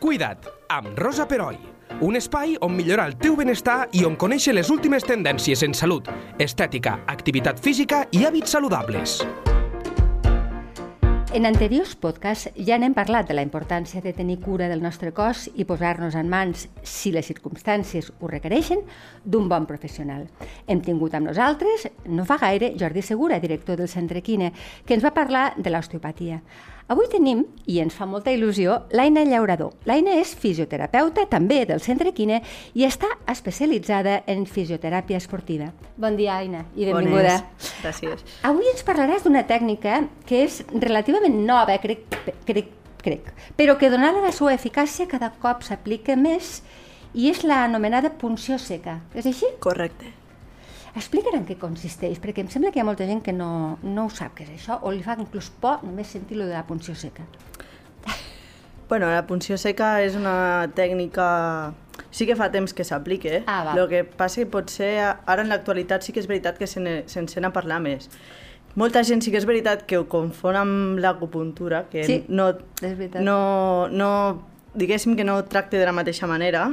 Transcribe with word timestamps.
Cuida't, 0.00 0.46
amb 0.72 0.96
Rosa 0.96 1.26
Peroi. 1.28 1.58
Un 2.00 2.16
espai 2.16 2.54
on 2.64 2.72
millorar 2.72 3.04
el 3.10 3.18
teu 3.20 3.34
benestar 3.36 3.82
i 3.92 4.06
on 4.08 4.16
conèixer 4.16 4.54
les 4.56 4.70
últimes 4.72 5.04
tendències 5.04 5.60
en 5.66 5.76
salut, 5.76 6.08
estètica, 6.40 7.02
activitat 7.12 7.60
física 7.60 8.06
i 8.16 8.24
hàbits 8.24 8.56
saludables. 8.56 9.18
En 11.36 11.44
anteriors 11.46 11.92
podcasts 11.94 12.48
ja 12.56 12.74
n'hem 12.80 12.96
parlat 12.96 13.28
de 13.28 13.36
la 13.36 13.44
importància 13.44 14.00
de 14.02 14.10
tenir 14.16 14.40
cura 14.40 14.66
del 14.72 14.80
nostre 14.82 15.12
cos 15.14 15.44
i 15.54 15.68
posar-nos 15.68 16.16
en 16.18 16.32
mans, 16.32 16.64
si 16.82 17.12
les 17.14 17.28
circumstàncies 17.28 18.08
ho 18.18 18.32
requereixen, 18.32 18.80
d'un 19.22 19.46
bon 19.52 19.68
professional. 19.68 20.24
Hem 20.66 20.80
tingut 20.82 21.14
amb 21.14 21.28
nosaltres, 21.28 21.86
no 22.08 22.24
fa 22.26 22.40
gaire, 22.40 22.72
Jordi 22.80 23.04
Segura, 23.06 23.38
director 23.38 23.76
del 23.78 23.92
Centre 23.92 24.24
Quine, 24.26 24.50
que 24.82 24.96
ens 24.96 25.04
va 25.04 25.14
parlar 25.14 25.52
de 25.56 25.70
l'osteopatia. 25.70 26.40
Avui 26.90 27.06
tenim, 27.06 27.44
i 27.70 27.76
ens 27.78 27.94
fa 27.94 28.02
molta 28.10 28.32
il·lusió, 28.34 28.72
l'Aina 28.98 29.22
Llaurador. 29.22 29.76
L'Aina 29.86 30.16
és 30.18 30.32
fisioterapeuta, 30.34 31.22
també 31.30 31.60
del 31.68 31.78
Centre 31.84 32.10
Quine, 32.16 32.40
i 32.74 32.82
està 32.82 33.12
especialitzada 33.30 34.16
en 34.26 34.42
fisioteràpia 34.42 35.20
esportiva. 35.22 35.68
Bon 36.02 36.18
dia, 36.18 36.40
Aina, 36.42 36.64
i 36.74 36.88
benvinguda. 36.88 37.36
Bones. 37.38 37.70
Gràcies. 37.84 38.26
Avui 38.50 38.66
ens 38.72 38.82
parlaràs 38.82 39.22
d'una 39.22 39.44
tècnica 39.46 40.00
que 40.26 40.42
és 40.48 40.64
relativament 40.74 41.38
nova, 41.46 41.78
crec, 41.78 42.10
crec, 42.48 42.74
crec, 43.06 43.30
però 43.54 43.78
que 43.78 43.94
donada 43.94 44.26
la 44.26 44.34
seva 44.34 44.58
eficàcia 44.58 45.06
cada 45.06 45.30
cop 45.38 45.62
s'aplica 45.62 46.18
més 46.18 46.56
i 47.14 47.30
és 47.30 47.46
l'anomenada 47.46 48.16
punció 48.18 48.58
seca. 48.58 48.98
És 49.14 49.30
així? 49.30 49.54
Correcte. 49.62 50.10
Explica'n 50.96 51.36
en 51.38 51.44
què 51.46 51.54
consisteix, 51.60 52.18
perquè 52.18 52.42
em 52.42 52.48
sembla 52.50 52.72
que 52.72 52.80
hi 52.80 52.82
ha 52.82 52.86
molta 52.88 53.06
gent 53.06 53.20
que 53.22 53.32
no, 53.32 53.78
no 53.82 54.06
ho 54.08 54.10
sap 54.10 54.34
què 54.38 54.46
és 54.48 54.50
això, 54.56 54.80
o 54.82 54.90
li 54.90 55.04
fa 55.06 55.14
inclús 55.20 55.50
por 55.62 55.84
només 55.86 56.08
sentir 56.10 56.36
lo 56.40 56.46
de 56.48 56.56
la 56.56 56.64
punció 56.66 56.94
seca. 56.98 57.26
Bueno, 58.88 59.06
la 59.06 59.22
punció 59.26 59.56
seca 59.58 60.00
és 60.02 60.16
una 60.18 60.66
tècnica... 60.74 61.74
Sí 62.10 62.26
que 62.26 62.34
fa 62.34 62.48
temps 62.50 62.72
que 62.74 62.82
s'aplica, 62.82 63.28
eh? 63.30 63.42
Ah, 63.46 63.62
val. 63.68 63.78
El 63.78 63.86
que 63.90 64.00
passa 64.02 64.40
que 64.40 64.48
potser 64.50 64.88
ara 64.98 65.44
en 65.44 65.50
l'actualitat 65.52 66.02
sí 66.02 66.10
que 66.10 66.18
és 66.18 66.26
veritat 66.26 66.56
que 66.58 66.66
se'n 66.66 66.88
se 67.06 67.22
sent 67.30 67.46
a 67.46 67.52
parlar 67.54 67.78
més. 67.84 68.08
Molta 68.74 69.04
gent 69.06 69.22
sí 69.22 69.30
que 69.30 69.38
és 69.38 69.46
veritat 69.46 69.84
que 69.86 69.98
ho 70.00 70.08
confon 70.10 70.58
amb 70.58 70.98
l'acupuntura, 70.98 71.84
que 71.92 72.02
Sí, 72.02 72.24
no, 72.26 72.48
és 72.82 72.96
veritat. 72.98 73.22
no, 73.22 73.86
no, 73.94 74.10
diguéssim 74.74 75.14
que 75.14 75.22
no 75.28 75.38
tracte 75.44 75.78
de 75.78 75.86
la 75.86 75.94
mateixa 75.94 76.26
manera, 76.26 76.64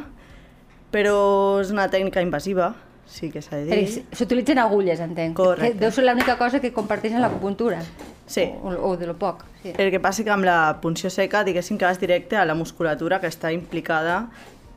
però 0.90 1.60
és 1.62 1.70
una 1.70 1.86
tècnica 1.90 2.22
invasiva, 2.26 2.74
sí 3.08 3.32
que 3.32 3.42
s'ha 3.42 3.58
de 3.58 3.66
dir. 3.66 4.04
S'utilitzen 4.14 4.60
agulles, 4.62 5.00
entenc. 5.04 5.36
Correcte. 5.40 5.78
Que 5.78 5.86
deu 5.86 5.92
ser 5.96 6.06
l'única 6.06 6.38
cosa 6.38 6.62
que 6.64 6.74
comparteixen 6.76 7.24
l'acupuntura. 7.24 7.82
Sí. 8.28 8.46
O, 8.62 8.76
o 8.92 8.96
de 9.00 9.08
lo 9.08 9.18
poc. 9.18 9.46
Sí. 9.64 9.74
El 9.78 9.92
que 9.92 10.02
passa 10.04 10.26
que 10.28 10.34
amb 10.34 10.46
la 10.46 10.78
punció 10.84 11.10
seca, 11.14 11.44
diguéssim 11.48 11.80
que 11.80 11.88
vas 11.88 12.00
directe 12.00 12.38
a 12.38 12.46
la 12.46 12.56
musculatura 12.56 13.22
que 13.24 13.32
està 13.32 13.54
implicada 13.56 14.26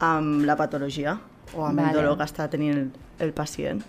amb 0.00 0.46
la 0.48 0.56
patologia 0.56 1.18
o 1.54 1.66
amb 1.66 1.82
Vale. 1.82 1.90
el 1.90 1.98
dolor 2.00 2.18
que 2.18 2.28
està 2.30 2.46
tenint 2.50 2.76
el, 2.76 2.84
el 3.20 3.32
pacient. 3.36 3.82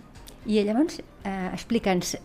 I 0.50 0.64
llavors, 0.66 0.98
eh, 1.24 1.50
explica'ns, 1.54 2.16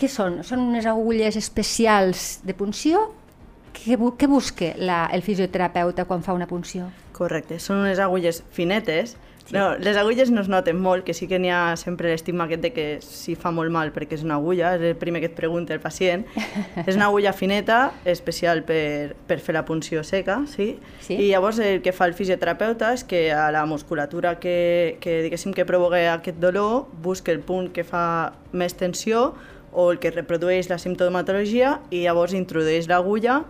què 0.00 0.08
són? 0.08 0.42
Són 0.44 0.62
unes 0.68 0.86
agulles 0.88 1.36
especials 1.36 2.40
de 2.44 2.54
punció? 2.56 3.06
Què, 3.76 3.96
què 3.96 4.28
busca 4.28 4.74
la, 4.80 5.06
el 5.12 5.24
fisioterapeuta 5.24 6.04
quan 6.08 6.24
fa 6.24 6.36
una 6.36 6.48
punció? 6.48 6.90
Correcte, 7.16 7.58
són 7.60 7.82
unes 7.84 8.00
agulles 8.00 8.42
finetes. 8.52 9.16
Sí. 9.50 9.56
No, 9.56 9.76
les 9.78 9.96
agulles 9.96 10.30
no 10.30 10.44
es 10.44 10.48
noten 10.48 10.78
molt, 10.78 11.02
que 11.02 11.14
sí 11.14 11.26
que 11.26 11.40
n'hi 11.42 11.50
ha 11.50 11.74
sempre 11.74 12.12
l'estigma 12.12 12.44
aquest 12.46 12.62
de 12.62 12.70
que 12.70 12.84
si 13.02 13.34
fa 13.34 13.50
molt 13.50 13.72
mal 13.74 13.90
perquè 13.90 14.14
és 14.14 14.22
una 14.22 14.36
agulla, 14.38 14.76
és 14.76 14.84
el 14.92 14.98
primer 14.98 15.18
que 15.24 15.26
et 15.32 15.34
pregunta 15.34 15.74
el 15.74 15.80
pacient. 15.82 16.22
és 16.86 16.94
una 16.94 17.08
agulla 17.08 17.32
fineta, 17.34 17.80
especial 18.06 18.62
per, 18.68 19.16
per 19.26 19.40
fer 19.42 19.56
la 19.58 19.64
punció 19.66 20.04
seca, 20.06 20.44
sí? 20.46 20.76
Sí. 21.02 21.16
I 21.16 21.32
llavors 21.32 21.58
el 21.58 21.82
que 21.82 21.90
fa 21.90 22.06
el 22.06 22.14
fisioterapeuta 22.14 22.92
és 22.94 23.02
que 23.02 23.24
a 23.34 23.48
la 23.50 23.64
musculatura 23.66 24.36
que, 24.38 24.98
que 25.02 25.18
diguéssim 25.26 25.50
que 25.56 25.66
provoca 25.66 25.98
aquest 26.14 26.38
dolor 26.38 26.86
busca 27.02 27.34
el 27.34 27.42
punt 27.42 27.72
que 27.74 27.82
fa 27.82 28.04
més 28.54 28.78
tensió 28.78 29.32
o 29.72 29.88
el 29.90 29.98
que 29.98 30.12
reprodueix 30.14 30.70
la 30.70 30.78
simptomatologia 30.78 31.80
i 31.90 32.04
llavors 32.04 32.36
introdueix 32.38 32.86
l'agulla 32.90 33.40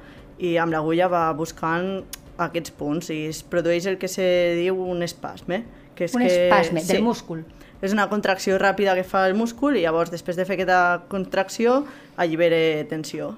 i 0.41 0.57
amb 0.57 0.73
l'agulla 0.73 1.11
va 1.13 1.27
buscant 1.37 2.07
aquests 2.41 2.73
punts 2.73 3.13
i 3.13 3.27
es 3.29 3.43
produeix 3.45 3.85
el 3.91 3.99
que 4.01 4.09
se 4.09 4.25
diu 4.57 4.81
un 4.81 5.05
espasme. 5.05 5.61
Que 6.01 6.07
és 6.09 6.15
Un 6.17 6.23
que, 6.25 6.33
espasme 6.33 6.81
del 6.89 7.03
múscul. 7.05 7.43
És 7.85 7.93
una 7.93 8.07
contracció 8.09 8.57
ràpida 8.57 8.95
que 8.97 9.05
fa 9.05 9.27
el 9.29 9.35
múscul 9.37 9.77
i 9.77 9.83
llavors 9.85 10.09
després 10.09 10.39
de 10.39 10.47
fer 10.49 10.57
aquesta 10.57 11.05
contracció 11.13 11.83
allibera 12.17 12.87
tensió. 12.89 13.35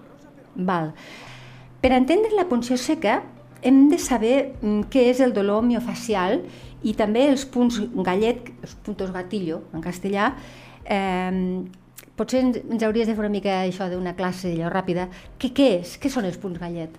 Val. 0.54 0.92
Per 1.82 1.90
entendre 1.90 2.30
la 2.38 2.46
punció 2.46 2.78
seca 2.78 3.24
hem 3.66 3.88
de 3.90 3.98
saber 3.98 4.52
mm, 4.60 4.86
què 4.94 5.08
és 5.10 5.18
el 5.26 5.34
dolor 5.34 5.66
miofacial 5.66 6.44
i 6.86 6.94
també 6.94 7.26
els 7.32 7.48
punts 7.50 7.80
gallet, 8.06 8.52
els 8.62 8.78
puntos 8.86 9.10
gatillo 9.10 9.64
en 9.74 9.82
castellà. 9.82 10.32
Eh, 10.86 11.66
potser 12.14 12.46
ens, 12.46 12.62
ens 12.62 12.86
hauries 12.86 13.10
de 13.10 13.16
fer 13.16 13.26
una 13.26 13.34
mica 13.34 13.64
això 13.64 13.90
d'una 13.90 14.14
classe 14.14 14.54
allò 14.54 14.70
ràpida. 14.70 15.10
Què, 15.34 15.50
què 15.50 15.72
és? 15.80 15.98
Què 15.98 16.14
són 16.14 16.30
els 16.30 16.38
punts 16.38 16.62
gallet? 16.62 16.94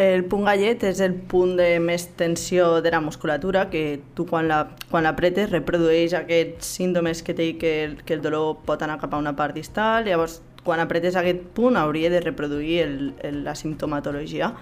El 0.00 0.22
punt 0.24 0.46
gallet 0.48 0.80
és 0.88 1.00
el 1.04 1.12
punt 1.28 1.58
de 1.58 1.74
més 1.84 2.06
tensió 2.16 2.78
de 2.80 2.88
la 2.94 3.02
musculatura 3.04 3.66
que 3.68 4.00
tu 4.16 4.24
quan 4.24 4.46
la, 4.48 4.62
quan 4.88 5.04
l'apretes 5.04 5.50
reprodueix 5.50 6.14
aquests 6.16 6.70
símptomes 6.78 7.20
que 7.20 7.34
té 7.36 7.50
que 7.60 7.72
el, 7.84 7.98
que 8.08 8.16
el 8.16 8.22
dolor 8.24 8.62
pot 8.64 8.80
anar 8.80 8.96
cap 9.02 9.12
a 9.12 9.20
una 9.20 9.34
part 9.36 9.52
distal, 9.52 10.08
llavors 10.08 10.38
quan 10.64 10.80
apretes 10.80 11.20
aquest 11.20 11.44
punt 11.52 11.76
hauria 11.76 12.08
de 12.08 12.24
reproduir 12.24 12.80
el, 12.86 12.96
el, 13.20 13.42
la 13.44 13.52
simptomatologia. 13.52 14.54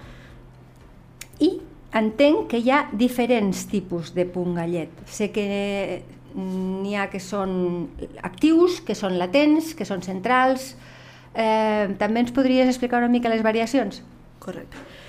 I 1.39 1.53
entenc 1.95 2.49
que 2.51 2.59
hi 2.59 2.75
ha 2.75 2.83
diferents 2.91 3.63
tipus 3.71 4.11
de 4.19 4.27
punt 4.27 4.59
gallet. 4.59 4.91
Sé 5.07 5.31
que 5.31 5.47
n'hi 6.35 6.95
ha 6.99 7.07
que 7.13 7.23
són 7.23 7.87
actius, 8.27 8.81
que 8.83 8.91
són 8.91 9.15
latents, 9.15 9.71
que 9.71 9.87
són 9.87 10.03
centrals. 10.03 10.73
Eh, 11.31 11.95
també 11.95 12.27
ens 12.27 12.35
podries 12.35 12.67
explicar 12.67 12.99
una 12.99 13.15
mica 13.15 13.31
les 13.31 13.45
variacions? 13.45 14.03
Correcte. 14.43 15.07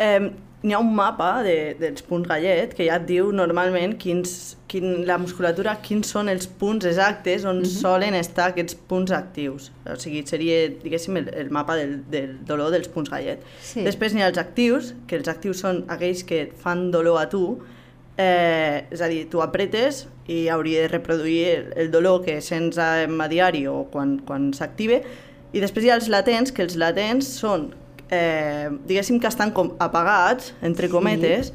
Eh, 0.00 0.30
N'hi 0.60 0.74
ha 0.74 0.78
un 0.78 0.90
mapa 0.92 1.40
de, 1.40 1.72
dels 1.80 2.02
punts 2.04 2.28
gallet 2.28 2.74
que 2.76 2.84
ja 2.84 2.98
et 3.00 3.06
diu 3.08 3.30
normalment 3.32 3.94
quins, 4.00 4.32
quin, 4.68 5.06
la 5.08 5.16
musculatura, 5.16 5.72
quins 5.80 6.10
són 6.12 6.28
els 6.28 6.44
punts 6.60 6.84
exactes 6.84 7.46
on 7.48 7.62
mm 7.62 7.62
-hmm. 7.62 7.80
solen 7.80 8.14
estar 8.14 8.50
aquests 8.50 8.76
punts 8.90 9.10
actius. 9.10 9.70
O 9.88 9.96
sigui, 9.96 10.20
seria, 10.26 10.68
diguéssim, 10.68 11.16
el, 11.16 11.30
el 11.32 11.50
mapa 11.50 11.76
del, 11.76 12.02
del 12.10 12.44
dolor 12.44 12.70
dels 12.72 12.88
punts 12.88 13.08
gallet. 13.08 13.40
Sí. 13.62 13.84
Després 13.84 14.12
n'hi 14.12 14.22
ha 14.22 14.28
els 14.28 14.38
actius, 14.38 14.94
que 15.06 15.16
els 15.16 15.28
actius 15.28 15.60
són 15.60 15.84
aquells 15.88 16.24
que 16.24 16.42
et 16.42 16.52
fan 16.52 16.90
dolor 16.90 17.22
a 17.22 17.28
tu, 17.30 17.58
eh, 18.18 18.84
és 18.90 19.00
a 19.00 19.08
dir, 19.08 19.30
tu 19.30 19.40
apretes 19.40 20.08
i 20.26 20.48
hauria 20.48 20.82
de 20.82 20.88
reproduir 20.88 21.44
el, 21.56 21.72
el 21.76 21.90
dolor 21.90 22.22
que 22.22 22.40
sents 22.42 22.76
a, 22.76 23.08
a 23.08 23.28
diari 23.28 23.66
o 23.66 23.84
quan, 23.90 24.18
quan 24.18 24.52
s'active, 24.52 25.02
i 25.52 25.60
després 25.60 25.84
hi 25.84 25.90
ha 25.90 25.94
els 25.94 26.08
latents, 26.08 26.52
que 26.52 26.62
els 26.62 26.76
latents 26.76 27.26
són 27.26 27.72
eh, 28.10 28.68
diguéssim 28.86 29.20
que 29.20 29.28
estan 29.28 29.52
com 29.52 29.74
apagats, 29.78 30.54
entre 30.62 30.88
Sí. 30.88 30.92
cometes, 30.92 31.52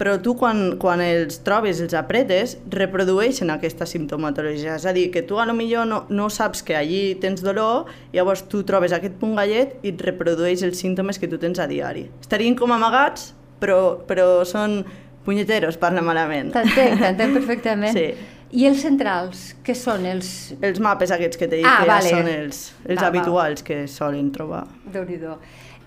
però 0.00 0.14
tu 0.22 0.32
quan, 0.34 0.78
quan 0.80 1.02
els 1.04 1.42
trobes, 1.44 1.78
els 1.84 1.92
apretes, 1.92 2.56
reprodueixen 2.70 3.50
aquesta 3.52 3.84
simptomatologia. 3.84 4.76
És 4.76 4.86
a 4.86 4.94
dir, 4.96 5.10
que 5.12 5.20
tu 5.22 5.38
a 5.38 5.44
lo 5.44 5.52
millor 5.52 5.86
no, 5.86 6.06
no 6.08 6.30
saps 6.30 6.62
que 6.62 6.74
allí 6.74 7.14
tens 7.20 7.42
dolor, 7.44 7.84
i 8.12 8.16
llavors 8.16 8.46
tu 8.48 8.62
trobes 8.64 8.92
aquest 8.96 9.18
punt 9.20 9.36
gallet 9.36 9.76
i 9.84 9.92
et 9.92 10.00
reprodueix 10.00 10.62
els 10.64 10.78
símptomes 10.80 11.18
que 11.20 11.28
tu 11.28 11.36
tens 11.36 11.58
a 11.60 11.66
diari. 11.68 12.06
Estarien 12.22 12.56
com 12.56 12.72
amagats, 12.72 13.34
però, 13.60 13.98
però 14.08 14.42
són 14.48 14.84
punyeteros, 15.26 15.76
parla 15.76 16.00
malament. 16.00 16.48
T'entenc, 16.54 16.98
t'entenc 17.04 17.34
perfectament. 17.42 17.92
Sí. 17.92 18.14
I 18.56 18.64
els 18.66 18.80
centrals, 18.82 19.42
què 19.62 19.76
són 19.78 20.06
els... 20.10 20.54
Els 20.64 20.80
mapes 20.82 21.12
aquests 21.14 21.36
que 21.38 21.46
t'he 21.46 21.60
dit, 21.60 21.66
Ah, 21.68 21.84
que 21.84 21.90
vale. 21.92 22.08
ja 22.08 22.16
són 22.16 22.26
els, 22.32 22.62
els 22.88 22.96
val. 22.98 23.04
habituals 23.12 23.62
que 23.62 23.84
solen 23.86 24.32
trobar. 24.34 24.64
déu 24.90 25.04
nhi 25.06 25.20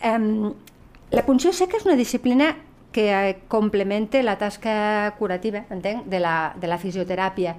La 0.03 1.23
punció 1.25 1.53
seca 1.55 1.77
és 1.79 1.85
una 1.87 1.95
disciplina 1.95 2.51
que 2.93 3.07
eh, 3.11 3.37
complementa 3.47 4.21
la 4.23 4.37
tasca 4.37 5.15
curativa, 5.17 5.63
entenc, 5.73 6.05
de 6.11 6.19
la, 6.19 6.53
de 6.59 6.69
la 6.69 6.77
fisioteràpia. 6.81 7.55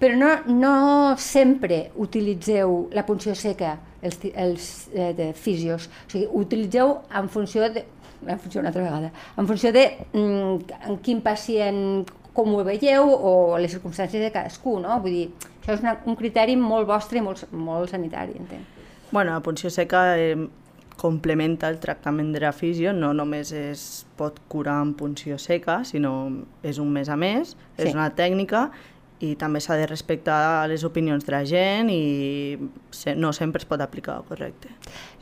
Però 0.00 0.16
no, 0.16 0.30
no 0.48 0.74
sempre 1.20 1.90
utilitzeu 2.00 2.86
la 2.96 3.04
punció 3.04 3.34
seca, 3.36 3.74
els, 4.00 4.16
els 4.32 4.68
eh, 4.94 5.10
de 5.16 5.32
fisios. 5.36 5.90
O 6.06 6.12
sigui, 6.14 6.28
utilitzeu 6.44 6.96
en 7.20 7.28
funció 7.28 7.68
de... 7.68 7.84
En 8.20 8.36
funció 8.36 8.60
una 8.60 8.68
altra 8.68 8.82
vegada. 8.84 9.10
En 9.40 9.46
funció 9.48 9.72
de 9.72 9.84
mm, 10.12 10.80
en 10.88 10.98
quin 11.04 11.22
pacient 11.24 12.08
com 12.36 12.52
ho 12.54 12.64
veieu 12.64 13.08
o 13.10 13.58
les 13.58 13.72
circumstàncies 13.72 14.22
de 14.22 14.32
cadascú, 14.32 14.78
no? 14.80 14.98
Vull 15.02 15.16
dir, 15.16 15.28
això 15.60 15.76
és 15.76 15.84
una, 15.84 15.94
un 16.08 16.16
criteri 16.20 16.56
molt 16.60 16.88
vostre 16.88 17.20
i 17.20 17.24
molt, 17.24 17.46
molt 17.52 17.92
sanitari, 17.92 18.36
entenc. 18.38 18.84
Bueno, 19.10 19.32
la 19.32 19.40
punció 19.44 19.72
seca 19.72 20.04
eh, 20.20 20.36
complementa 21.00 21.68
el 21.72 21.78
tractament 21.80 22.34
de 22.34 22.40
la 22.44 22.52
fisio, 22.52 22.92
no 22.92 23.14
només 23.16 23.52
es 23.56 24.04
pot 24.20 24.36
curar 24.52 24.82
amb 24.84 24.98
punció 25.00 25.38
seca, 25.40 25.80
sinó 25.88 26.12
és 26.62 26.76
un 26.78 26.90
més 26.92 27.08
a 27.08 27.16
més, 27.16 27.56
Sí. 27.78 27.86
és 27.88 27.94
una 27.96 28.10
tècnica 28.14 28.66
i 29.20 29.34
també 29.36 29.60
s'ha 29.60 29.76
de 29.76 29.86
respectar 29.86 30.66
les 30.68 30.82
opinions 30.84 31.24
de 31.26 31.32
la 31.32 31.42
gent 31.44 31.90
i 31.92 32.56
se, 32.90 33.14
no 33.16 33.32
sempre 33.36 33.60
es 33.60 33.66
pot 33.68 33.80
aplicar, 33.84 34.22
correcte. 34.28 34.68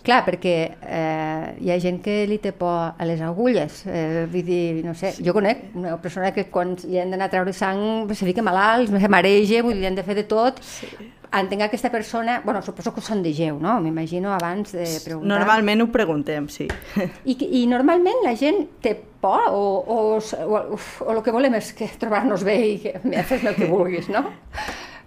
Clar, 0.06 0.20
perquè 0.26 0.54
eh, 0.82 1.56
hi 1.60 1.70
ha 1.74 1.78
gent 1.82 1.98
que 2.04 2.20
li 2.30 2.38
té 2.38 2.52
por 2.54 2.94
a 2.94 3.04
les 3.06 3.20
agulles. 3.26 3.82
Eh, 3.86 4.26
vull 4.30 4.44
dir, 4.46 4.84
no 4.86 4.94
sé, 4.94 5.14
jo 5.18 5.34
conec 5.34 5.74
una 5.74 5.96
persona 6.00 6.30
que 6.32 6.46
quan 6.46 6.76
li 6.86 6.98
han 7.02 7.10
d'anar 7.10 7.26
a 7.26 7.34
treure 7.34 7.52
sang 7.52 8.06
se 8.14 8.24
fica 8.24 8.42
malalt, 8.46 8.90
se 8.94 9.10
mareja, 9.10 9.62
vull 9.66 9.74
dir, 9.74 9.80
li 9.82 9.90
han 9.90 9.98
de 9.98 10.06
fer 10.06 10.14
de 10.14 10.24
tot. 10.30 10.62
Sí. 10.62 10.86
Entenc 11.28 11.60
que 11.60 11.66
aquesta 11.68 11.90
persona, 11.92 12.40
bueno, 12.44 12.62
suposo 12.62 12.94
que 12.94 13.00
ho 13.00 13.04
sondegeu, 13.04 13.58
no? 13.60 13.74
M'imagino 13.84 14.32
abans 14.32 14.72
de 14.72 14.86
preguntar. 15.04 15.28
Normalment 15.28 15.82
ho 15.84 15.88
preguntem, 15.92 16.48
sí. 16.48 16.68
I, 17.28 17.36
I 17.60 17.66
normalment 17.68 18.22
la 18.24 18.32
gent 18.38 18.64
té 18.80 18.94
por 19.20 19.50
o, 19.52 19.62
o, 19.84 19.98
o, 20.16 20.60
o 21.04 21.12
el 21.12 21.22
que 21.26 21.34
volem 21.34 21.58
és 21.58 21.74
que 21.76 21.90
trobar-nos 22.00 22.46
bé 22.46 22.56
i 22.64 22.76
que 22.80 22.94
fes 23.28 23.44
el 23.44 23.58
que 23.58 23.68
vulguis, 23.74 24.08
no? 24.08 24.24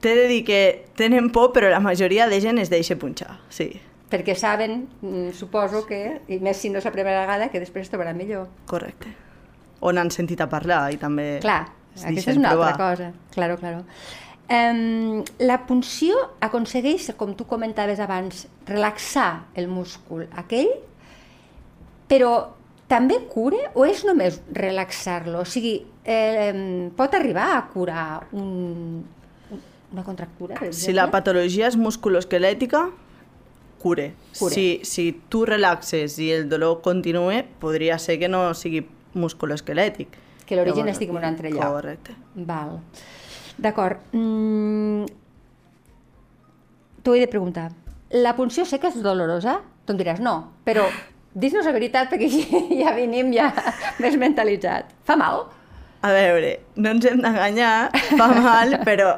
T'he 0.02 0.14
de 0.18 0.28
dir 0.30 0.44
que 0.46 0.62
tenen 0.98 1.32
por, 1.34 1.52
però 1.54 1.70
la 1.74 1.82
majoria 1.82 2.30
de 2.30 2.42
gent 2.42 2.62
es 2.62 2.70
deixa 2.70 2.98
punxar, 3.02 3.40
sí. 3.50 3.72
Perquè 4.12 4.36
saben, 4.36 4.88
mm, 5.02 5.34
suposo 5.38 5.86
que, 5.88 6.22
i 6.28 6.42
més 6.44 6.58
si 6.62 6.70
no 6.70 6.82
és 6.82 6.86
la 6.86 6.94
primera 6.94 7.22
vegada, 7.24 7.50
que 7.50 7.62
després 7.62 7.88
es 7.88 7.94
trobaran 7.94 8.18
millor. 8.18 8.50
Correcte. 8.70 9.14
O 9.80 9.94
n'han 9.94 10.12
sentit 10.14 10.42
a 10.42 10.50
parlar 10.52 10.90
i 10.94 10.98
també... 11.02 11.38
Clar, 11.42 11.64
aquesta 11.96 12.34
és 12.34 12.42
una 12.42 12.52
provar. 12.54 12.74
altra 12.74 12.90
cosa. 12.90 13.14
Claro, 13.34 13.58
claro. 13.62 13.86
La 14.52 15.62
punció 15.64 16.18
aconsegueix, 16.44 17.12
com 17.16 17.36
tu 17.40 17.46
comentaves 17.48 18.02
abans, 18.04 18.48
relaxar 18.68 19.46
el 19.56 19.70
múscul 19.72 20.26
aquell, 20.36 20.74
però 22.12 22.34
també 22.92 23.22
cura 23.32 23.70
o 23.80 23.86
és 23.88 24.04
només 24.04 24.42
relaxar-lo? 24.52 25.46
O 25.46 25.48
sigui, 25.48 25.78
eh, 26.04 26.90
pot 26.98 27.16
arribar 27.16 27.54
a 27.56 27.62
curar 27.72 28.08
un, 28.36 29.06
una 29.94 30.04
contractura, 30.04 30.58
per 30.58 30.68
exemple? 30.68 30.84
Si 30.84 30.98
la 30.98 31.08
patologia 31.14 31.70
és 31.72 31.78
musculoesquelètica, 31.80 32.90
cure. 33.80 34.12
cure. 34.38 34.54
Si, 34.54 34.82
si 34.84 35.08
tu 35.32 35.46
relaxes 35.48 36.20
i 36.20 36.32
el 36.36 36.50
dolor 36.52 36.82
continua, 36.84 37.40
podria 37.64 37.98
ser 38.00 38.20
que 38.20 38.28
no 38.28 38.50
sigui 38.54 38.84
musculoesquelètic. 39.14 40.20
Que 40.46 40.60
l'origen 40.60 40.92
estigui 40.92 41.16
en 41.16 41.24
un 41.24 41.32
altre 41.32 41.52
lloc. 41.54 41.64
Correcte. 41.80 42.20
Val. 42.36 42.82
D'acord. 43.62 44.02
Mm... 44.18 45.06
T'ho 47.02 47.16
he 47.16 47.22
de 47.22 47.30
preguntar. 47.30 47.70
La 48.12 48.36
punció 48.38 48.66
seca 48.68 48.90
és 48.92 49.00
dolorosa? 49.02 49.60
Tu 49.86 49.94
em 49.94 50.02
diràs 50.02 50.20
no, 50.22 50.36
però 50.68 50.84
dis-nos 51.32 51.66
la 51.66 51.74
veritat 51.74 52.12
perquè 52.12 52.28
ja 52.82 52.94
venim 52.98 53.32
ja 53.36 53.50
més 54.04 54.18
mentalitzat. 54.20 54.92
Fa 55.08 55.18
mal? 55.20 55.46
A 56.02 56.10
veure, 56.10 56.56
no 56.82 56.96
ens 56.96 57.06
hem 57.06 57.20
d'enganyar, 57.22 57.92
fa 58.18 58.28
mal, 58.34 58.80
però 58.88 59.12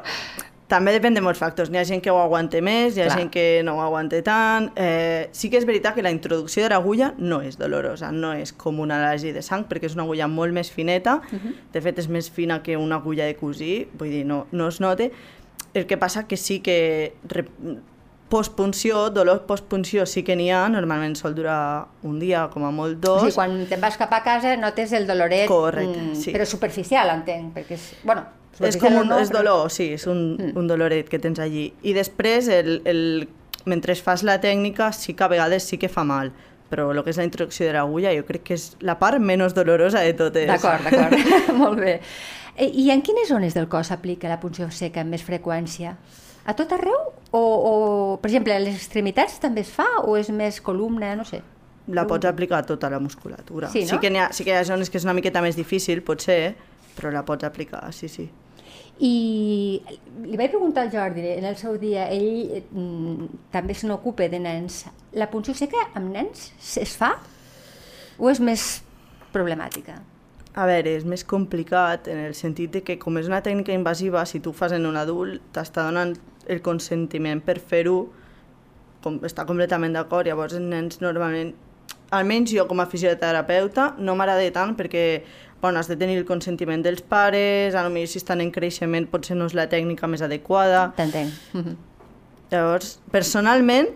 també 0.72 0.94
depèn 0.96 1.16
de 1.16 1.22
molts 1.22 1.42
factors. 1.42 1.70
N'hi 1.70 1.80
ha 1.82 1.86
gent 1.88 2.02
que 2.04 2.12
ho 2.12 2.20
aguanta 2.22 2.62
més, 2.64 2.96
hi 2.96 3.04
ha 3.04 3.10
Clar. 3.10 3.18
gent 3.20 3.32
que 3.34 3.46
no 3.66 3.76
ho 3.78 3.84
aguanta 3.84 4.22
tant. 4.26 4.70
Eh, 4.80 5.30
sí 5.36 5.50
que 5.52 5.60
és 5.60 5.68
veritat 5.70 5.96
que 5.98 6.06
la 6.06 6.12
introducció 6.14 6.64
de 6.64 6.72
l'agulla 6.74 7.14
no 7.18 7.42
és 7.44 7.60
dolorosa, 7.60 8.12
no 8.12 8.34
és 8.34 8.54
com 8.54 8.80
una 8.84 9.00
al·lèrgia 9.02 9.36
de 9.36 9.44
sang, 9.46 9.68
perquè 9.70 9.90
és 9.92 9.98
una 9.98 10.08
agulla 10.08 10.28
molt 10.32 10.54
més 10.54 10.72
fineta, 10.72 11.22
uh 11.22 11.38
-huh. 11.38 11.54
de 11.74 11.82
fet 11.82 12.00
és 12.00 12.08
més 12.08 12.30
fina 12.30 12.62
que 12.64 12.78
una 12.78 12.96
agulla 12.96 13.26
de 13.26 13.36
cosir, 13.36 13.88
vull 13.94 14.10
dir, 14.10 14.26
no, 14.26 14.48
no 14.52 14.68
es 14.68 14.80
nota. 14.80 15.10
El 15.74 15.86
que 15.86 15.98
passa 15.98 16.28
que 16.28 16.38
sí 16.38 16.60
que 16.60 17.14
postpunció, 18.34 19.10
dolor 19.14 19.44
postpunció 19.46 20.08
sí 20.10 20.24
que 20.26 20.34
n'hi 20.40 20.50
ha, 20.50 20.64
normalment 20.74 21.14
sol 21.20 21.36
durar 21.38 21.86
un 22.10 22.18
dia, 22.22 22.48
com 22.54 22.66
a 22.66 22.72
molt 22.74 22.98
dos. 23.04 23.22
O 23.22 23.28
sigui, 23.28 23.36
quan 23.38 23.60
te'n 23.70 23.84
vas 23.84 24.00
cap 24.02 24.16
a 24.18 24.24
casa 24.26 24.56
notes 24.58 24.96
el 24.98 25.06
doloret, 25.10 25.46
Correcte, 25.52 26.00
mm, 26.00 26.16
sí. 26.18 26.34
però 26.34 26.48
superficial, 26.50 27.14
entenc, 27.14 27.52
perquè 27.54 27.78
és, 27.78 27.92
bueno, 28.02 28.26
és 28.58 28.80
com 28.82 28.98
un, 28.98 29.08
no, 29.12 29.20
és 29.22 29.30
dolor, 29.34 29.70
sí, 29.74 29.92
és 30.00 30.08
un, 30.10 30.24
mm. 30.34 30.58
un 30.58 30.70
doloret 30.70 31.10
que 31.10 31.22
tens 31.22 31.42
allí. 31.44 31.68
I 31.86 31.94
després, 31.94 32.50
el, 32.50 32.80
el, 32.90 33.04
mentre 33.70 33.94
fas 34.02 34.26
la 34.26 34.40
tècnica, 34.42 34.90
sí 34.98 35.14
que 35.14 35.28
a 35.28 35.30
vegades 35.30 35.70
sí 35.70 35.78
que 35.78 35.92
fa 35.94 36.02
mal, 36.08 36.34
però 36.74 36.90
el 36.90 37.04
que 37.06 37.14
és 37.14 37.22
la 37.22 37.30
introducció 37.30 37.70
de 37.70 37.78
l'agulla 37.78 38.16
jo 38.18 38.26
crec 38.26 38.48
que 38.50 38.58
és 38.58 38.72
la 38.82 38.98
part 38.98 39.22
menys 39.22 39.54
dolorosa 39.54 40.02
de 40.02 40.18
totes. 40.18 40.50
D'acord, 40.50 40.90
d'acord, 40.90 41.18
molt 41.62 41.86
bé. 41.86 42.00
Eh, 42.58 42.70
I 42.70 42.90
en 42.94 43.06
quines 43.06 43.30
zones 43.30 43.54
del 43.54 43.70
cos 43.70 43.94
s'aplica 43.94 44.30
la 44.32 44.42
punció 44.42 44.70
seca 44.74 45.06
amb 45.06 45.14
més 45.14 45.26
freqüència? 45.26 45.98
A 46.50 46.58
tot 46.58 46.74
arreu? 46.74 47.14
O, 47.34 47.42
o 47.42 47.74
per 48.22 48.30
exemple, 48.30 48.54
a 48.54 48.62
les 48.62 48.78
extremitats 48.78 49.40
també 49.42 49.64
es 49.66 49.72
fa 49.74 49.88
o 50.06 50.14
és 50.20 50.30
més 50.30 50.60
columna, 50.62 51.16
no 51.18 51.26
sé? 51.26 51.42
La 51.94 52.06
pots 52.08 52.30
aplicar 52.30 52.62
a 52.62 52.68
tota 52.68 52.92
la 52.94 53.00
musculatura. 53.02 53.72
Sí, 53.74 53.82
no? 53.84 53.90
sí, 53.90 53.98
que 54.00 54.12
ha, 54.20 54.30
sí 54.32 54.46
que 54.46 54.54
hi 54.54 54.60
ha 54.60 54.64
zones 54.68 54.92
que 54.94 55.02
és 55.02 55.08
una 55.08 55.16
miqueta 55.18 55.42
més 55.44 55.58
difícil, 55.58 56.04
potser, 56.06 56.54
però 56.96 57.12
la 57.12 57.26
pots 57.28 57.44
aplicar, 57.44 57.82
sí, 57.92 58.08
sí. 58.08 58.30
I 59.04 59.82
li 60.24 60.38
vaig 60.38 60.54
preguntar 60.54 60.86
al 60.86 60.94
Jordi 60.94 61.26
en 61.34 61.50
el 61.50 61.58
seu 61.58 61.76
dia, 61.82 62.06
ell 62.14 62.62
mm, 62.62 63.28
també 63.52 63.74
se 63.74 63.90
n'ocupa 63.90 64.30
de 64.30 64.40
nens. 64.40 64.84
La 65.18 65.28
punció 65.34 65.58
seca 65.58 65.90
amb 65.98 66.14
nens 66.14 66.52
es 66.80 66.96
fa 66.96 67.16
o 68.22 68.30
és 68.30 68.40
més 68.40 68.84
problemàtica? 69.34 69.98
A 70.54 70.68
veure, 70.70 70.92
és 71.00 71.06
més 71.10 71.24
complicat 71.26 72.08
en 72.14 72.20
el 72.28 72.36
sentit 72.38 72.76
de 72.76 72.84
que 72.86 73.00
com 73.02 73.18
és 73.18 73.30
una 73.30 73.42
tècnica 73.42 73.74
invasiva, 73.74 74.22
si 74.30 74.40
tu 74.40 74.54
fas 74.54 74.76
en 74.76 74.86
un 74.86 74.98
adult, 75.02 75.42
t'està 75.56 75.88
donant 75.88 76.14
el 76.46 76.62
consentiment 76.62 77.42
per 77.42 77.58
fer-ho, 77.58 78.04
com, 79.02 79.18
està 79.26 79.48
completament 79.50 79.96
d'acord, 79.98 80.30
llavors 80.30 80.54
els 80.60 80.68
nens 80.68 81.02
normalment, 81.02 81.56
almenys 82.14 82.54
jo 82.54 82.68
com 82.70 82.84
a 82.84 82.86
fisioterapeuta, 82.92 83.96
no 83.98 84.14
m'agrada 84.16 84.46
tant 84.54 84.76
perquè 84.78 85.24
bueno, 85.64 85.80
has 85.80 85.88
de 85.88 85.96
tenir 85.96 86.20
el 86.20 86.26
consentiment 86.28 86.84
dels 86.84 87.02
pares, 87.02 87.74
a 87.74 87.82
lo 87.86 87.90
millor 87.90 88.12
si 88.12 88.20
estan 88.20 88.44
en 88.44 88.52
creixement 88.52 89.08
potser 89.10 89.38
no 89.40 89.48
és 89.48 89.56
la 89.56 89.70
tècnica 89.72 90.10
més 90.12 90.22
adequada. 90.22 90.92
T'entenc. 90.98 91.32
Mm 91.54 91.62
-hmm. 91.62 91.76
Llavors, 92.52 93.00
personalment, 93.12 93.88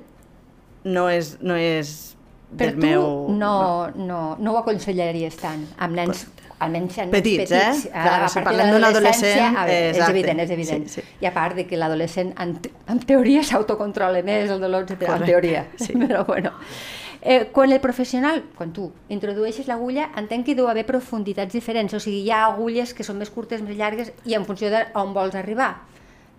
no 0.85 1.09
és, 1.09 1.37
no 1.41 1.55
és 1.55 2.15
per 2.57 2.71
del 2.71 2.77
meu... 2.77 3.27
no, 3.29 3.91
no, 3.95 4.37
no 4.39 4.53
ho 4.53 4.57
aconsellaries 4.57 5.35
tant, 5.35 5.67
amb 5.77 5.93
nens 5.95 6.25
almenys 6.59 6.97
en 7.03 7.11
petits, 7.13 7.43
petits, 7.45 7.85
eh? 7.85 7.91
Clar, 7.93 8.19
a 8.25 8.29
si 8.31 8.43
parlem 8.45 8.71
d'un 8.73 8.85
adolescent... 8.89 9.57
És 9.69 9.99
evident, 10.07 10.41
és 10.41 10.53
evident. 10.53 10.85
Sí, 10.89 11.01
sí. 11.01 11.17
I 11.21 11.29
a 11.29 11.33
part 11.35 11.57
de 11.57 11.67
que 11.69 11.79
l'adolescent, 11.79 12.33
en, 12.41 12.55
en 12.89 13.01
teoria, 13.05 13.43
s'autocontrola 13.45 14.23
més 14.25 14.53
el 14.53 14.63
dolor, 14.63 14.87
etc. 14.87 15.11
En 15.17 15.27
teoria. 15.27 15.65
Sí. 15.87 15.93
Però 15.93 16.23
bueno. 16.25 16.53
Eh, 17.21 17.49
quan 17.51 17.71
el 17.71 17.79
professional, 17.81 18.43
quan 18.55 18.71
tu 18.73 18.91
introdueixes 19.13 19.67
l'agulla, 19.67 20.09
entenc 20.19 20.45
que 20.47 20.55
deu 20.57 20.69
haver 20.69 20.85
profunditats 20.87 21.53
diferents, 21.53 21.93
o 21.93 22.01
sigui, 22.01 22.21
hi 22.25 22.31
ha 22.33 22.45
agulles 22.47 22.93
que 22.97 23.05
són 23.05 23.17
més 23.21 23.31
curtes, 23.33 23.61
més 23.65 23.77
llargues, 23.77 24.11
i 24.25 24.37
en 24.37 24.45
funció 24.47 24.71
d'on 24.73 25.13
vols 25.15 25.37
arribar. 25.37 25.73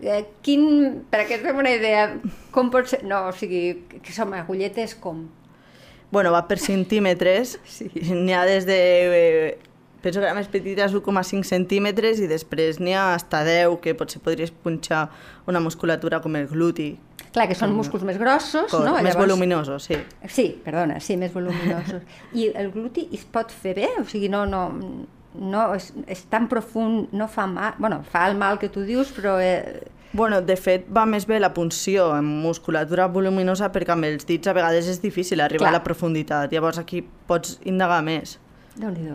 Eh, 0.01 0.23
quin, 0.47 1.03
per 1.11 1.25
que 1.27 1.41
fem 1.43 1.59
una 1.59 1.75
idea, 1.75 2.09
com 2.55 2.71
pot 2.75 2.91
ser... 2.91 3.03
No, 3.07 3.27
o 3.31 3.35
sigui, 3.35 3.63
que 4.03 4.15
som 4.15 4.35
agulletes 4.39 4.95
com? 4.99 5.27
Bueno, 6.11 6.33
va 6.33 6.47
per 6.49 6.57
centímetres, 6.63 7.59
sí. 7.69 7.91
n'hi 7.93 8.33
ha 8.33 8.45
des 8.49 8.67
de... 8.69 8.79
Eh, 9.13 9.68
penso 10.03 10.21
que 10.21 10.27
la 10.27 10.37
més 10.37 10.49
petita 10.51 10.87
és 10.87 10.95
1,5 10.95 11.45
centímetres 11.49 12.23
i 12.23 12.31
després 12.31 12.79
n'hi 12.81 12.95
ha 12.95 13.15
hasta 13.17 13.43
10 13.47 13.81
que 13.83 13.97
potser 13.99 14.23
podries 14.25 14.55
punxar 14.55 15.09
una 15.51 15.61
musculatura 15.61 16.23
com 16.25 16.37
el 16.39 16.49
gluti, 16.51 16.95
Clar, 17.33 17.45
que 17.51 17.57
són 17.59 17.75
músculs 17.77 18.05
més 18.09 18.17
grossos, 18.21 18.71
Cor, 18.73 18.87
no? 18.87 18.95
Més 18.97 19.13
Llavors... 19.13 19.21
voluminosos, 19.27 19.85
sí. 19.85 19.99
Sí, 20.33 20.49
perdona, 20.65 20.99
sí, 21.05 21.19
més 21.21 21.35
voluminosos. 21.35 22.03
I 22.39 22.49
el 22.57 22.73
gluti 22.73 23.05
es 23.15 23.27
pot 23.29 23.53
fer 23.53 23.77
bé? 23.77 23.91
O 24.01 24.07
sigui, 24.09 24.31
no, 24.33 24.47
no, 24.49 24.65
no 25.37 25.67
és, 25.77 25.91
és 26.09 26.25
tan 26.33 26.49
profund, 26.49 27.13
no 27.13 27.29
fa 27.29 27.47
mal... 27.51 27.77
bueno, 27.79 28.01
fa 28.09 28.27
el 28.31 28.37
mal 28.41 28.59
que 28.59 28.73
tu 28.73 28.87
dius, 28.89 29.13
però... 29.15 29.37
Eh... 29.45 29.85
Bueno, 30.17 30.41
de 30.41 30.57
fet, 30.57 30.87
va 30.89 31.05
més 31.05 31.29
bé 31.29 31.37
la 31.39 31.53
punció 31.53 32.11
en 32.17 32.27
musculatura 32.43 33.11
voluminosa 33.13 33.69
perquè 33.75 33.93
amb 33.93 34.09
els 34.09 34.25
dits 34.27 34.49
a 34.49 34.57
vegades 34.57 34.89
és 34.89 35.03
difícil 35.05 35.45
arribar 35.45 35.69
Clar. 35.69 35.75
a 35.75 35.79
la 35.79 35.85
profunditat. 35.85 36.55
Llavors 36.55 36.81
aquí 36.81 37.05
pots 37.29 37.59
indagar 37.69 38.01
més. 38.07 38.39
déu 38.79 38.95
nhi 38.95 39.13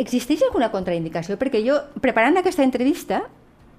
Existeix 0.00 0.42
alguna 0.46 0.70
contraindicació? 0.72 1.36
Perquè 1.40 1.60
jo, 1.64 1.76
preparant 2.00 2.38
aquesta 2.40 2.64
entrevista, 2.64 3.22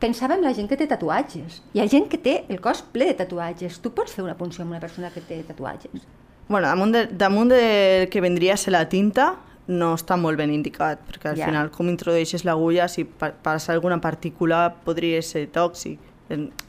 pensava 0.03 0.36
en 0.36 0.43
la 0.43 0.53
gent 0.53 0.67
que 0.70 0.77
té 0.77 0.88
tatuatges. 0.89 1.62
Hi 1.74 1.82
ha 1.82 1.88
gent 1.89 2.10
que 2.12 2.20
té 2.22 2.43
el 2.51 2.60
cos 2.62 2.84
ple 2.93 3.08
de 3.10 3.15
tatuatges. 3.24 3.79
Tu 3.82 3.93
pots 3.96 4.13
fer 4.13 4.25
una 4.25 4.36
punció 4.38 4.65
amb 4.65 4.75
una 4.75 4.84
persona 4.84 5.10
que 5.13 5.24
té 5.25 5.41
tatuatges? 5.48 6.05
Bueno, 6.50 6.67
damunt, 6.67 6.93
de, 6.93 7.08
damunt 7.08 7.53
de 7.53 8.08
que 8.12 8.22
vendria 8.22 8.58
a 8.58 8.60
ser 8.60 8.75
la 8.75 8.84
tinta, 8.91 9.34
no 9.72 9.93
està 9.96 10.17
molt 10.20 10.38
ben 10.38 10.51
indicat, 10.51 11.01
perquè 11.08 11.32
al 11.32 11.39
ja. 11.39 11.48
final 11.48 11.70
com 11.72 11.88
introdueixes 11.88 12.43
l'agulla, 12.43 12.89
si 12.91 13.05
passa 13.08 13.72
alguna 13.72 14.01
partícula 14.03 14.65
podria 14.84 15.22
ser 15.24 15.48
tòxic. 15.55 16.12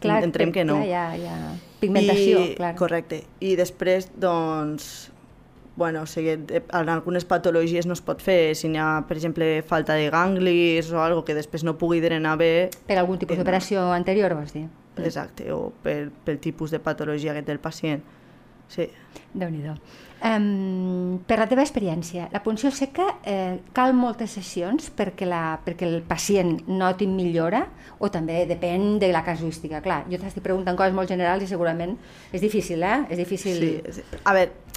Clar, 0.03 0.23
Entrem 0.27 0.53
que 0.53 0.65
no. 0.67 0.77
Clar, 0.83 1.17
hi 1.19 1.27
ha 1.31 1.39
pigmentació, 1.81 2.41
I, 2.43 2.55
clar. 2.59 2.75
Correcte. 2.79 3.23
I 3.43 3.55
després, 3.59 4.09
doncs, 4.21 5.11
bueno, 5.77 6.03
o 6.03 6.07
sigui, 6.07 6.37
en 6.37 6.89
algunes 6.89 7.25
patologies 7.25 7.87
no 7.87 7.97
es 7.97 8.03
pot 8.05 8.23
fer, 8.23 8.55
si 8.55 8.71
n'hi 8.71 8.79
ha, 8.79 9.03
per 9.09 9.17
exemple, 9.19 9.49
falta 9.67 9.97
de 9.99 10.07
ganglis 10.13 10.93
o 10.95 11.03
algo 11.03 11.25
que 11.27 11.35
després 11.35 11.67
no 11.67 11.77
pugui 11.79 12.01
drenar 12.05 12.37
bé... 12.39 12.71
Per 12.87 12.99
algun 13.01 13.19
tipus 13.19 13.41
d'operació 13.41 13.89
anterior, 13.93 14.37
vols 14.39 14.55
dir? 14.55 14.69
Exacte, 15.03 15.51
o 15.51 15.73
per, 15.83 16.13
pel 16.25 16.39
tipus 16.39 16.71
de 16.71 16.79
patologia 16.79 17.35
que 17.35 17.43
té 17.43 17.55
el 17.55 17.63
pacient. 17.63 18.05
sí. 18.69 18.91
Déu-n'hi-do. 19.35 19.75
Um, 20.25 21.19
per 21.29 21.37
la 21.37 21.45
teva 21.51 21.61
experiència, 21.61 22.31
la 22.33 22.41
punció 22.41 22.71
seca 22.73 23.11
eh, 23.29 23.59
cal 23.77 23.93
moltes 23.99 24.33
sessions 24.39 24.87
perquè, 24.97 25.27
la, 25.29 25.59
perquè 25.67 25.85
el 25.85 25.99
pacient 26.07 26.55
noti 26.71 27.05
millora 27.11 27.65
o 27.99 28.09
també 28.15 28.45
depèn 28.49 28.97
de 29.03 29.11
la 29.13 29.21
casuística? 29.27 29.83
Clar, 29.85 30.05
jo 30.09 30.21
t'estic 30.23 30.47
preguntant 30.47 30.79
coses 30.79 30.97
molt 30.97 31.13
generals 31.13 31.45
i 31.45 31.51
segurament 31.51 31.99
és 32.33 32.41
difícil, 32.41 32.87
eh? 32.87 33.03
És 33.11 33.21
difícil... 33.21 33.61
Sí, 33.61 33.99
sí. 33.99 34.07
A 34.25 34.33
veure, 34.39 34.74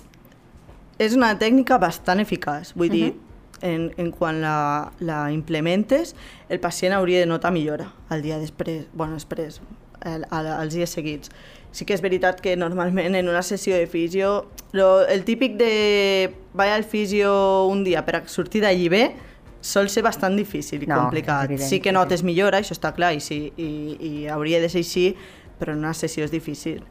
és 0.97 1.15
una 1.15 1.33
tècnica 1.39 1.77
bastant 1.81 2.19
eficaç, 2.23 2.73
vull 2.75 2.89
dir, 2.89 3.09
uh 3.11 3.15
-huh. 3.15 3.67
en, 3.67 3.93
en 3.97 4.11
quan 4.11 4.41
la, 4.41 4.91
la 4.99 5.31
implementes, 5.31 6.15
el 6.49 6.59
pacient 6.59 6.93
hauria 6.93 7.19
de 7.19 7.25
notar 7.25 7.51
millora 7.51 7.93
el 8.09 8.21
dia 8.21 8.37
després, 8.39 8.85
bueno, 8.93 9.13
després, 9.13 9.61
el, 10.05 10.25
el, 10.31 10.45
els 10.45 10.73
dies 10.73 10.89
seguits. 10.89 11.29
Sí 11.71 11.85
que 11.85 11.93
és 11.93 12.01
veritat 12.01 12.41
que 12.41 12.55
normalment 12.55 13.15
en 13.15 13.29
una 13.29 13.41
sessió 13.41 13.75
de 13.75 13.87
fisio, 13.87 14.47
lo, 14.71 15.05
el 15.07 15.23
típic 15.23 15.57
de 15.57 16.33
vaig 16.53 16.71
al 16.71 16.83
fisio 16.83 17.65
un 17.67 17.83
dia 17.83 18.05
per 18.05 18.23
sortir 18.27 18.61
d'allí 18.61 18.89
bé, 18.89 19.15
sol 19.61 19.89
ser 19.89 20.03
bastant 20.03 20.37
difícil 20.37 20.83
i 20.83 20.87
No, 20.87 21.01
complicat. 21.01 21.45
evident, 21.45 21.69
sí 21.69 21.79
que 21.79 21.91
notes 21.91 22.23
millora, 22.23 22.59
això 22.59 22.73
està 22.73 22.93
clar, 22.95 23.13
i, 23.13 23.19
sí, 23.19 23.51
i, 23.57 23.97
i 23.99 24.27
hauria 24.27 24.61
de 24.61 24.69
ser 24.69 24.79
així, 24.79 25.15
però 25.59 25.73
en 25.73 25.79
una 25.79 25.93
sessió 25.93 26.23
és 26.23 26.31
difícil. 26.31 26.83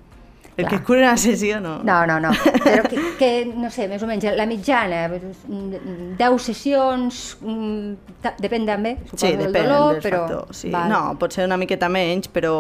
El 0.57 0.65
Clar. 0.65 0.71
que 0.71 0.87
cura 0.87 1.01
una 1.01 1.17
sessió 1.21 1.61
no. 1.61 1.83
No, 1.85 2.07
no, 2.07 2.19
no. 2.19 2.31
Però 2.65 2.89
que, 2.89 3.01
que, 3.21 3.31
no 3.53 3.69
sé, 3.71 3.89
més 3.91 4.01
o 4.03 4.09
menys, 4.09 4.25
la 4.39 4.47
mitjana, 4.49 5.03
mm, 5.13 6.15
10 6.17 6.39
sessions, 6.47 7.19
mm, 7.43 8.23
depèn 8.41 8.65
també, 8.69 8.95
suposo, 9.05 9.27
Sí, 9.27 9.35
del 9.37 9.53
dolor, 9.53 9.99
del 9.99 10.03
però... 10.07 10.23
factor. 10.25 10.55
Sí. 10.57 10.71
val. 10.73 10.89
No, 10.89 11.03
pot 11.21 11.37
ser 11.37 11.45
una 11.45 11.59
miqueta 11.61 11.91
menys, 11.93 12.31
però 12.33 12.55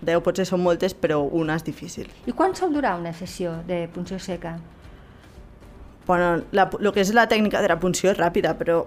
10 0.00 0.22
potser 0.24 0.46
són 0.48 0.62
moltes, 0.64 0.94
però 0.96 1.20
una 1.28 1.56
és 1.58 1.64
difícil. 1.66 2.08
I 2.26 2.32
quan 2.32 2.54
sol 2.56 2.72
durar 2.72 2.96
una 2.98 3.12
sessió 3.12 3.58
de 3.66 3.88
punció 3.92 4.18
seca? 4.18 4.56
Bueno, 6.06 6.42
la, 6.52 6.70
el 6.80 6.92
que 6.94 7.02
és 7.04 7.12
la 7.12 7.26
tècnica 7.28 7.60
de 7.60 7.68
la 7.68 7.76
punció 7.80 8.08
és 8.14 8.16
ràpida, 8.16 8.54
però 8.56 8.86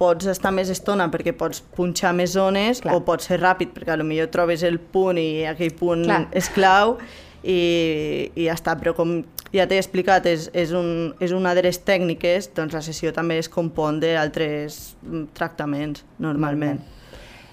pots 0.00 0.26
estar 0.32 0.50
més 0.54 0.70
estona 0.72 1.10
perquè 1.12 1.34
pots 1.36 1.60
punxar 1.76 2.14
més 2.16 2.32
zones 2.32 2.80
Clar. 2.80 2.94
o 2.96 3.02
pot 3.04 3.20
ser 3.22 3.36
ràpid 3.42 3.74
perquè 3.76 3.92
potser 3.92 4.24
trobes 4.32 4.64
el 4.66 4.78
punt 4.80 5.20
i 5.20 5.44
aquell 5.50 5.74
punt 5.78 6.06
Clar. 6.08 6.22
és 6.32 6.48
clau 6.54 6.96
i, 7.42 8.30
i 8.34 8.46
ja 8.46 8.56
està, 8.56 8.76
però 8.78 8.94
com 8.96 9.20
ja 9.52 9.66
t'he 9.68 9.78
explicat, 9.80 10.26
és, 10.30 10.48
és, 10.56 10.72
un, 10.76 11.12
és 11.20 11.34
una 11.36 11.52
de 11.54 11.66
les 11.66 11.78
tècniques, 11.84 12.48
doncs 12.56 12.74
la 12.74 12.82
sessió 12.84 13.12
també 13.12 13.38
es 13.42 13.50
compon 13.52 14.00
d'altres 14.02 14.96
mm, 15.02 15.30
tractaments, 15.36 16.06
normalment. 16.22 16.80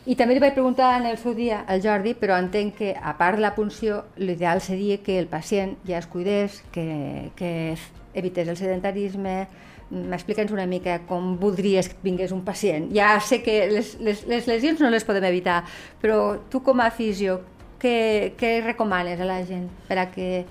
I 0.09 0.15
també 0.17 0.33
li 0.33 0.41
vaig 0.41 0.55
preguntar 0.55 0.95
en 0.97 1.09
el 1.09 1.17
seu 1.21 1.35
dia 1.37 1.59
al 1.69 1.83
Jordi, 1.83 2.15
però 2.17 2.39
entenc 2.39 2.79
que, 2.79 2.93
a 2.95 3.13
part 3.19 3.37
de 3.37 3.43
la 3.43 3.53
punció, 3.53 4.05
l'ideal 4.17 4.61
seria 4.63 4.97
que 5.03 5.19
el 5.19 5.27
pacient 5.29 5.75
ja 5.85 5.99
es 5.99 6.07
cuidés, 6.07 6.63
que, 6.71 7.29
que 7.35 7.75
evités 8.17 8.47
el 8.47 8.57
sedentarisme. 8.57 9.43
M'explica'ns 9.89 10.53
una 10.53 10.67
mica 10.69 10.99
com 11.09 11.35
voldries 11.41 11.91
que 11.91 11.97
vingués 12.01 12.31
un 12.33 12.41
pacient. 12.45 12.89
Ja 12.95 13.11
sé 13.21 13.41
que 13.45 13.59
les, 13.69 13.95
les, 14.01 14.25
les 14.29 14.49
lesions 14.49 14.81
no 14.81 14.89
les 14.93 15.05
podem 15.05 15.25
evitar, 15.29 15.63
però 16.01 16.39
tu 16.49 16.63
com 16.65 16.81
a 16.81 16.89
fisio, 16.93 17.41
què, 17.81 18.33
què 18.39 18.51
recomanes 18.65 19.19
a 19.21 19.25
la 19.29 19.39
gent 19.47 19.67
per 19.87 19.97
a 20.01 20.07
que, 20.11 20.45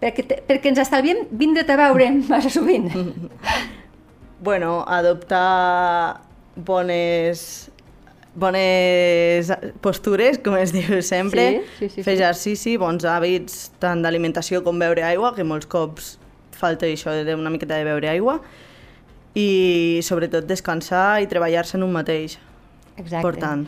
perquè, 0.00 0.26
te- 0.28 0.40
perquè 0.48 0.72
ens 0.72 0.82
estalviem 0.84 1.24
vindre't 1.30 1.70
a 1.72 1.76
veure 1.86 2.10
massa 2.32 2.50
sovint? 2.52 2.90
Bueno, 4.44 4.82
adoptar 4.86 6.20
bones 6.54 7.70
bones 8.34 9.48
postures, 9.80 10.40
com 10.42 10.56
es 10.58 10.72
diu 10.74 10.98
sempre, 11.06 11.44
Sí, 11.78 11.78
sí, 11.78 11.88
sí, 11.94 12.02
fer 12.02 12.16
exercici, 12.18 12.74
bons 12.82 13.06
hàbits, 13.06 13.70
tant 13.80 14.02
d'alimentació 14.02 14.60
com 14.66 14.78
beure 14.82 15.04
aigua, 15.06 15.30
que 15.36 15.46
molts 15.46 15.68
cops 15.70 16.16
falta 16.58 16.84
això 16.90 17.14
de 17.24 17.36
una 17.38 17.52
miqueta 17.54 17.78
de 17.78 17.86
beure 17.86 18.10
aigua, 18.10 18.40
i 19.38 20.00
sobretot 20.06 20.44
descansar 20.50 21.22
i 21.22 21.30
treballar-se 21.30 21.78
en 21.78 21.86
un 21.86 21.94
mateix. 21.94 22.36
Exacte. 22.96 23.22
Important. 23.22 23.66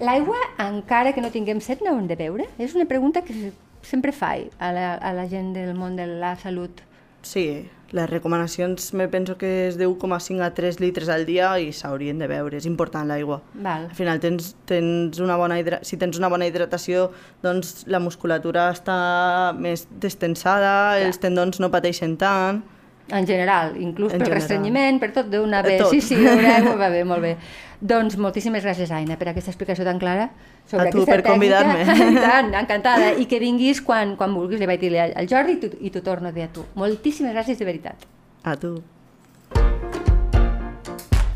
L'aigua, 0.00 0.38
encara 0.64 1.12
que 1.12 1.20
no 1.24 1.30
tinguem 1.34 1.60
set, 1.60 1.82
n'hem 1.84 2.06
de 2.08 2.16
beure? 2.16 2.48
És 2.58 2.76
una 2.78 2.88
pregunta 2.88 3.22
que 3.26 3.52
sempre 3.82 4.14
faig 4.14 4.48
a 4.58 4.72
la, 4.72 4.94
a 4.94 5.12
la 5.12 5.28
gent 5.28 5.52
del 5.56 5.74
món 5.76 5.96
de 5.98 6.06
la 6.06 6.36
salut. 6.40 6.82
Sí, 7.22 7.68
les 7.92 8.08
recomanacions 8.10 8.94
me 8.94 9.06
penso 9.06 9.36
que 9.38 9.68
és 9.68 9.76
de 9.78 9.86
1,5 9.86 10.40
a 10.42 10.50
3 10.56 10.80
litres 10.80 11.10
al 11.12 11.26
dia 11.28 11.52
i 11.60 11.70
s'haurien 11.76 12.18
de 12.18 12.26
beure, 12.26 12.56
és 12.56 12.66
important 12.66 13.06
l'aigua. 13.06 13.42
Al 13.62 13.90
final, 13.94 14.18
tens, 14.18 14.54
tens 14.66 15.20
una 15.20 15.36
bona 15.36 15.60
hidra... 15.60 15.82
si 15.86 15.98
tens 16.00 16.18
una 16.18 16.30
bona 16.32 16.48
hidratació, 16.48 17.10
doncs 17.44 17.84
la 17.86 18.00
musculatura 18.00 18.70
està 18.72 19.52
més 19.54 19.86
destensada, 20.02 20.72
Clar. 20.96 21.06
els 21.06 21.20
tendons 21.22 21.60
no 21.60 21.70
pateixen 21.70 22.16
tant. 22.16 22.62
En 23.10 23.26
general, 23.26 23.74
inclús 23.76 24.12
En 24.12 24.18
pel 24.18 24.26
general. 24.28 24.38
restrenyiment, 24.40 25.00
per 25.00 25.12
tot, 25.12 25.26
d'una 25.28 25.62
De 25.62 25.68
bé. 25.72 25.78
tot. 25.78 25.90
Sí, 25.90 26.00
sí, 26.00 26.14
aigua 26.26 26.76
va 26.84 26.88
bé, 26.88 27.02
molt 27.04 27.20
bé. 27.20 27.36
Doncs 27.80 28.16
moltíssimes 28.16 28.62
gràcies, 28.64 28.90
Aina, 28.94 29.16
per 29.18 29.28
aquesta 29.32 29.50
explicació 29.50 29.84
tan 29.84 29.98
clara 29.98 30.30
sobre 30.70 30.88
A 30.88 30.92
tu 30.92 31.04
per 31.04 31.20
convidar-me. 31.22 31.82
Tant, 32.22 32.54
encantada. 32.54 33.12
I 33.18 33.26
que 33.26 33.40
vinguis 33.42 33.82
quan, 33.82 34.14
quan 34.16 34.32
vulguis, 34.32 34.60
li 34.60 34.66
vaig 34.70 34.80
dir 34.80 34.94
al 35.02 35.12
al 35.16 35.26
Jordi 35.28 35.52
i 35.52 35.60
tu- 35.60 35.76
i 35.80 35.90
t'ho 35.90 36.00
torno 36.02 36.28
a 36.28 36.32
dir 36.32 36.44
a 36.44 36.48
tu. 36.48 36.64
Moltíssimes 36.78 37.34
gràcies 37.34 37.58
de 37.58 37.64
veritat. 37.64 38.06
A 38.44 38.54
tu. 38.56 38.80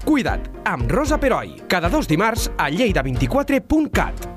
Cuida't, 0.06 0.46
amb 0.64 0.88
Rosa 0.90 1.18
Peroi, 1.18 1.56
cada 1.66 1.88
dos 1.90 2.06
dimarts 2.06 2.48
a 2.56 2.70
lleida24.cat. 2.70 4.35